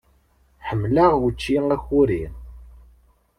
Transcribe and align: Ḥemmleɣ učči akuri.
Ḥemmleɣ 0.67 1.11
učči 1.27 1.55
akuri. 1.75 2.23